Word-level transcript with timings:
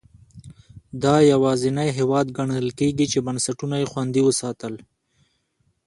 دا 1.03 1.15
یوازینی 1.31 1.89
هېواد 1.97 2.27
ګڼل 2.37 2.67
کېږي 2.79 3.05
چې 3.11 3.19
بنسټونه 3.27 3.75
یې 3.81 3.89
خوندي 3.91 4.21
وساتل. 4.23 4.73